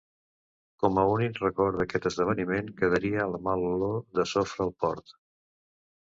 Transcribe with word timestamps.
Com 0.83 0.95
a 0.99 1.01
únic 1.09 1.35
record 1.41 1.75
d'aquest 1.81 2.07
esdeveniment 2.09 2.71
quedaria 2.79 3.27
la 3.33 3.41
mala 3.49 3.69
olor 3.75 4.01
de 4.21 4.25
sofre 4.31 4.65
al 4.65 4.73
port. 4.85 5.13